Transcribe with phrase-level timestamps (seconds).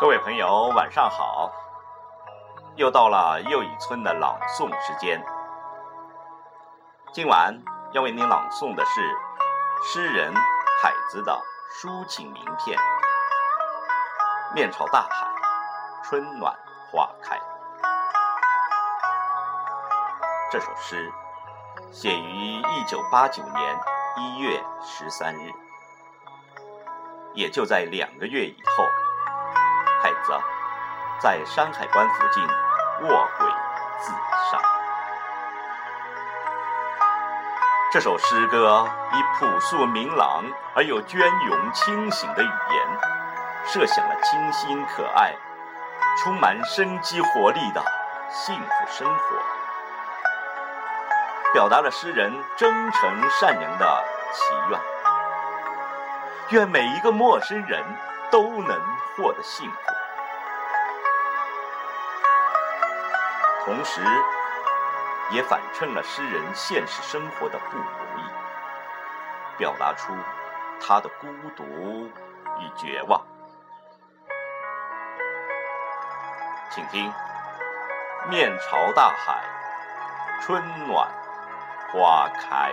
[0.00, 1.52] 各位朋友，晚上好！
[2.74, 5.24] 又到了又一村的朗诵时间。
[7.12, 7.56] 今晚
[7.92, 9.00] 要为您朗诵的是
[9.84, 10.34] 诗人
[10.82, 12.76] 海子的抒情名篇
[14.52, 15.28] 《面朝大海，
[16.02, 16.52] 春暖
[16.90, 17.36] 花开》。
[20.50, 21.12] 这首诗
[21.92, 23.78] 写于一九八九年
[24.16, 25.52] 一月十三日，
[27.32, 28.84] 也就在两个月以后。
[30.04, 30.38] 太子
[31.18, 32.46] 在山海关附近
[33.08, 33.48] 卧轨
[33.98, 34.12] 自
[34.50, 34.60] 杀。
[37.90, 42.86] 这首诗歌以朴素明朗而又隽永清醒的语言，
[43.64, 45.34] 设想了清新可爱、
[46.18, 47.82] 充满生机活力的
[48.28, 49.36] 幸福生活，
[51.54, 54.78] 表达了诗人真诚善良的祈愿：
[56.50, 57.82] 愿每一个陌生人
[58.34, 58.76] 都能
[59.14, 59.76] 获得幸福。
[63.64, 64.00] 同时，
[65.30, 68.22] 也反衬了诗人现实生活的不如意，
[69.56, 70.12] 表达出
[70.80, 71.62] 他的孤独
[72.58, 73.24] 与绝望。
[76.70, 77.12] 请听：
[78.28, 79.44] 面朝大海，
[80.40, 81.08] 春暖
[81.92, 82.72] 花开。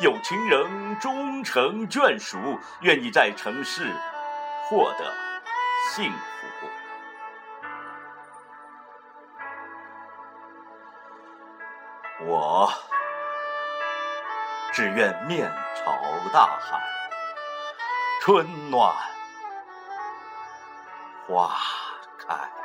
[0.00, 3.92] 有情人终成眷属，愿你在城市
[4.64, 5.12] 获得
[5.90, 6.66] 幸福。
[12.24, 12.72] 我
[14.72, 15.92] 只愿面朝
[16.32, 16.80] 大海，
[18.22, 18.94] 春暖
[21.26, 21.54] 花
[22.18, 22.59] 开。